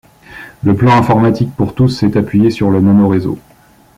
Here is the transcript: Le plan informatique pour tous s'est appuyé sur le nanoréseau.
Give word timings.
Le 0.63 0.75
plan 0.75 0.93
informatique 0.97 1.55
pour 1.55 1.75
tous 1.75 1.89
s'est 1.89 2.17
appuyé 2.17 2.49
sur 2.49 2.71
le 2.71 2.81
nanoréseau. 2.81 3.37